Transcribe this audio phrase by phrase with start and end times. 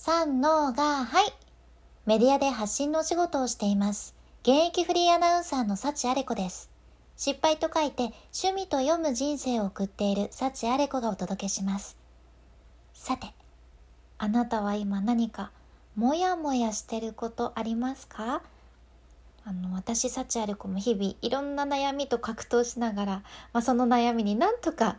[0.00, 1.32] 三のが、はい。
[2.06, 4.14] メディアで発信のお仕事をしています。
[4.42, 6.70] 現役フリーアナウンサーの幸あれ子です。
[7.16, 11.96] 失敗と書いて趣味と読む人生を送っている幸あれ子がお届けします。
[12.94, 13.26] さて、
[14.18, 15.50] あなたは今何か
[15.96, 18.42] もやもやしてることありますか？
[19.44, 23.12] あの私幸あれ子も日々いろんな悩みと格闘しながら、
[23.52, 24.98] まあ、その悩みになんとか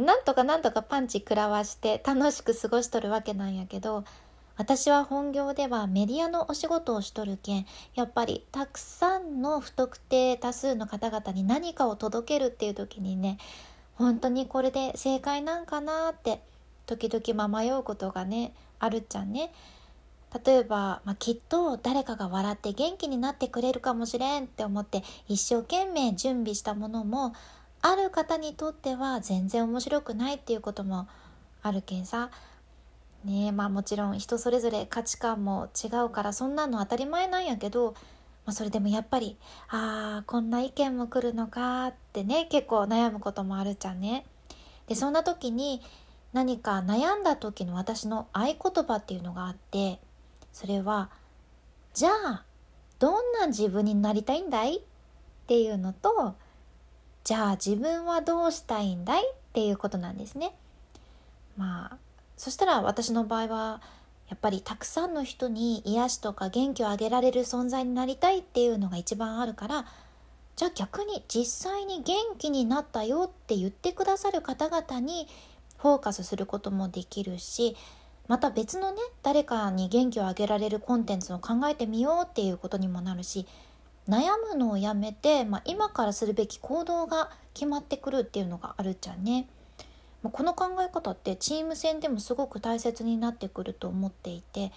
[0.00, 4.04] なんとかなんとかパンチ食らわして楽しく過ごしとるわけなんやけど
[4.56, 13.38] 私は本業ではメディアのお仕事をしとるけんやっぱりたくさんの不特定多数の方々に何かを届けるっていう時にね
[13.94, 16.40] 本当にこれで正解なんかなって
[16.86, 19.52] 時々ま迷うことがねあるっちゃんね。
[20.44, 27.34] 例えば、まあ、きっと誰かが笑って元気になってくれるかもしれんって思って一生懸命準備したものも
[27.82, 31.08] ある方にとっては全然面白くないっていうことも
[31.62, 32.30] あるけんさ
[33.24, 37.92] ねえまあもちろん人それぞれ価値観も違うからそんなの当たり前なんやけど、
[38.46, 39.36] まあ、それでもやっぱり
[39.68, 44.24] ああこんな意見も来るのかってね結構悩むこともあるじゃんね。
[44.86, 45.82] でそんな時に
[46.32, 50.00] 何か悩んだ時の私の合言葉っていうのがあって
[50.52, 51.10] それは
[51.94, 52.44] 「じゃあ
[52.98, 54.82] どんな自分になりたいんだい?」っ
[55.46, 56.34] ていうのと
[57.24, 59.22] 「じゃあ自分はどうしたいんだい？
[59.22, 60.54] っていうことなんですね。
[61.56, 61.96] まあ
[62.36, 63.80] そしたら私の場合は
[64.28, 69.84] やっぱりたくさんの人に癒しとか元気をあげられる存在になりたいっていうのが一番あるから
[70.56, 75.26] じゃあ逆に実際に元気になったよって言ってくださる方々に
[75.78, 77.76] フォーカスすることもできるし
[78.28, 83.46] また別のね誰かに元気をあげられるコンテンツを考えてみようっていうことにもなるし
[84.10, 89.46] 悩むのをやめて、まあ、今からするべき行動が決まってくるっていうのがあるじゃんね。
[90.22, 94.70] まあ、この考え方ってチーム戦でもすごく大切になってくると思っていて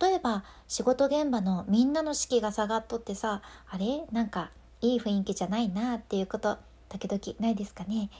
[0.00, 4.04] 例えば仕事現場のみんなの士気が下がっとってさあれ？
[4.10, 4.50] なんか
[4.80, 8.10] いい雰囲気じゃないなっていうこと時々ないですかね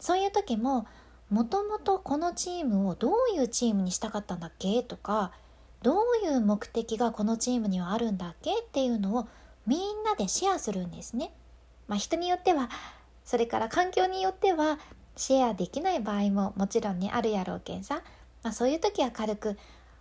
[0.00, 0.86] そういう時も
[1.28, 5.32] もともとこのチームをどういうチームにしたかったんだっけとか
[5.82, 9.28] どういう目的がこのチームにはあるんだっけっていうのを
[9.66, 11.32] みんなでシェアするんですね。
[11.88, 12.68] まあ、人によっては
[13.24, 14.78] それから環境によっては
[15.16, 18.02] シェアできない場合ももちろんねあるやろうけんさ、
[18.42, 19.56] まあ、そういう時は軽く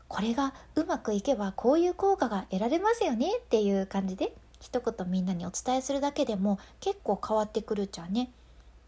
[0.08, 8.30] これがうまくいけばこういう効果が得られますよねっていう感じで一言みんなにお伝えするだけでも結構変わってくるじゃんね。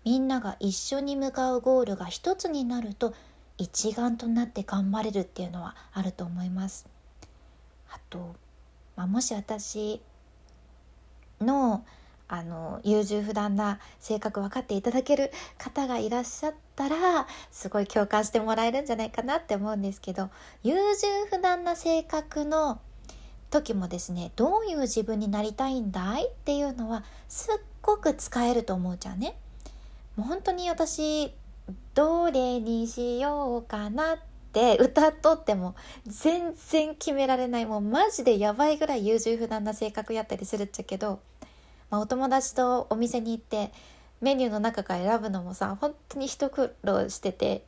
[0.03, 3.13] みんなが一緒に向かうゴールが一つになると
[3.57, 6.88] 一丸となって頑張れるっていうのはあると思います。
[7.89, 8.35] あと、
[8.95, 10.01] まあ、もし私
[11.42, 11.86] の
[12.30, 20.30] あの優柔不断な性格分かっていただける方がいらっしゃったらすごい共感してもらえるんじゃないかなって思うんですけど
[20.62, 20.81] 優柔
[21.30, 22.81] 不断な性格の
[23.50, 29.36] 時もですねどういう自分になりたいんだいっていうのはすっごく使えると思うじゃんね。
[30.18, 31.31] もう本当に私
[31.94, 34.18] どれにしようかなっ
[34.57, 35.75] て歌っとっても
[36.06, 37.66] 全然決められない。
[37.66, 41.19] もうマジでやばいぐらい優柔不断な性格やったりするっちゃけど
[41.90, 43.72] まあ、お友達とお店に行って
[44.22, 47.63] メニューの中から選ぶのもさ本当に一苦労してて、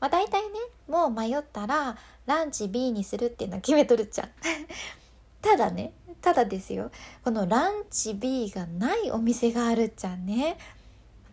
[0.00, 0.48] まあ、大体ね
[0.88, 4.28] もう迷ったらランチ B にするっていうのは決めとるじゃん
[5.42, 6.90] ただねただですよ。
[7.22, 10.58] このランチ B がないお店があるじゃんね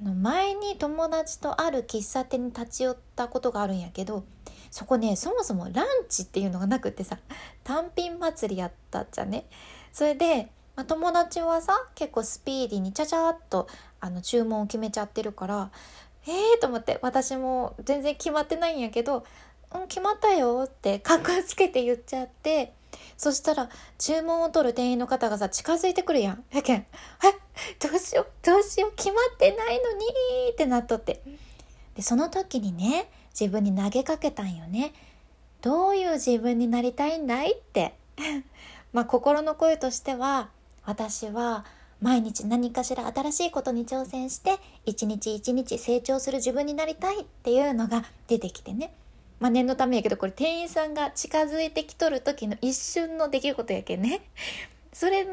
[0.03, 4.23] 前に友達とある喫茶店に立ち寄ったことがあるんやけど
[4.73, 7.19] そこねそもそもランチっていうのがなくってさ
[7.63, 9.45] 単品祭りやったじゃね？
[9.91, 13.67] それでまあ、友達はさ結構スピーディーにちゃちゃっと
[13.99, 15.69] あの注文を決めちゃってるから
[16.25, 19.23] えーと思って私も全然決まってないんやけど
[19.75, 22.73] 「うん決まったよ」ってかっこつけて言っちゃって
[23.15, 23.69] そしたら
[23.99, 26.43] 注文を取る店員の方がさ近づいてくるやん。
[26.51, 26.85] やけん「え？
[27.79, 28.27] どうしよう？
[28.43, 28.93] どうしよう？
[28.95, 30.05] 決まってないのに」
[30.51, 31.21] ってなっとって。
[31.95, 34.93] でその時にね自分に投げかけたんよね。
[35.61, 37.95] どういう自分になりたいんだいって。
[38.93, 40.49] まあ心の声としては
[40.85, 41.65] 私は
[42.01, 48.93] 毎日何かしら新しいことに挑戦して一日一日成長する自分になりたいっていうのが出てきてね。
[49.39, 54.21] まあ念のためやけどこれ店員さんが近づいてきとる時の一瞬の出来事やけんね。
[54.93, 55.31] それで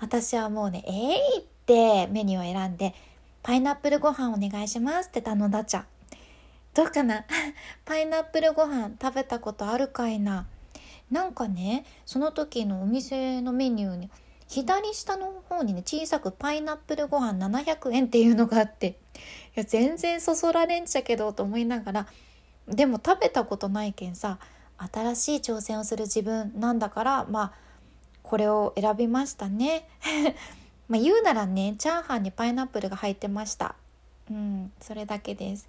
[0.00, 2.94] 私はもうねえいってメニューを選んで
[3.42, 5.80] パイナップルご飯お願いしますって頼んだっちゃ。
[5.80, 5.97] う
[6.78, 7.24] どうかな？
[7.84, 10.46] パイナップルご飯食べたことあるかいな？
[11.10, 14.10] なんかねその時のお店のメニューに
[14.46, 18.92] 左下の方にね小さくパイナップルご飯700円っていうのがあってい
[19.56, 22.06] や全然そそられんちゃけどと思いながら
[22.68, 24.38] でも食べたことないけんさ
[24.92, 27.52] 新しい挑戦をする自分なんだからまあ
[28.22, 29.88] これを選びましたね。
[30.86, 33.74] まあ言うならねチャーハンにパイナップルが入ってました。
[34.30, 35.68] うんそれだけです。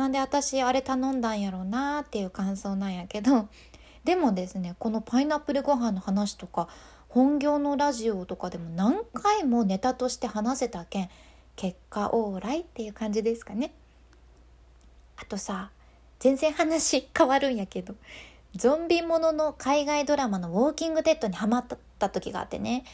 [0.00, 3.50] なんで私あれ頼んだんやろうなっていう感想なんやけど
[4.02, 6.68] でもですねこのパイナップルご飯の話とか
[7.10, 11.10] 本業のラジオとかでも何回もネタとして話せたけん
[11.54, 13.74] 結果オーライっていう感じですかね。
[15.18, 15.70] あとさ
[16.18, 17.94] 全然話変わるんやけど
[18.56, 21.66] ゾンビものの海外ドラマの「ウォーキング・デッド」にハマっ
[21.98, 22.84] た時があってね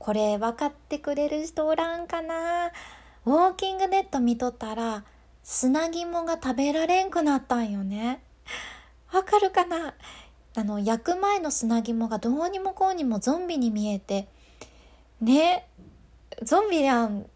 [0.00, 2.72] これ分かってくれる人おらんかな。
[3.24, 5.04] ウォーキング・デッド見とったら
[5.48, 8.20] 砂肝が食べられんくなったんよね。
[9.12, 9.94] わかるかな？
[10.56, 14.26] あの焼く前の砂肝がどうにもこうにもゾンビに見えて。
[15.20, 15.68] ね？
[16.42, 17.26] ゾンビやん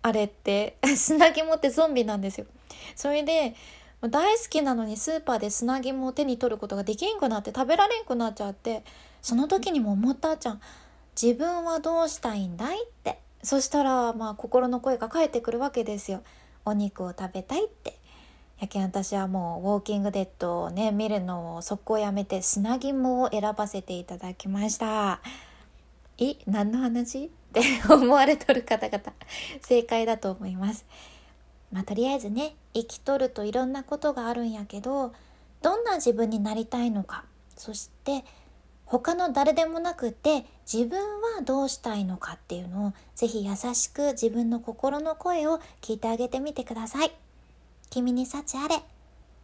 [0.00, 0.76] あれって。
[0.96, 2.46] 砂肝ってゾンビなんですよ。
[2.94, 3.56] それで
[4.00, 8.84] 大好きなのにスーパーで砂肝を手に取ることができんくなって食べられんくなっちゃって
[9.22, 10.60] その時にも思ったじゃん。
[11.20, 12.84] 自分はどうしたいんだい？
[12.84, 13.18] って。
[13.42, 16.22] そしたらまあ心の声が返ってくるわけですよ。
[16.66, 17.98] お肉を食べたいって。
[18.60, 25.20] やけん私はもうウォーキングデッドをね見るのを速攻やめて砂肝を選ばせていただきました。
[26.18, 27.26] い何の話？
[27.26, 27.60] って
[27.90, 29.12] 思われとる方々
[29.60, 30.86] 正解だと思います。
[31.70, 35.12] まあとりあえずね生きとるといろんなことがあるんやけど
[35.62, 37.24] どんな自分になりたいのか
[37.56, 38.24] そして
[38.86, 47.12] 他の誰でもなくて自分はどうしたいのかっていうのをぜひ優しく自分の心の声を聞いてあげてみてください。
[47.90, 48.82] 君に幸あれ。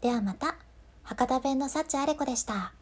[0.00, 0.56] ではまた。
[1.02, 2.72] 博多弁の幸あれ子でした。